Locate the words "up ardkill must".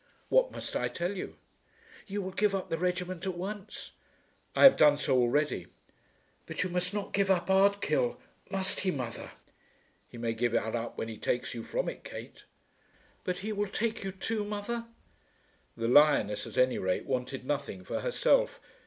7.29-8.79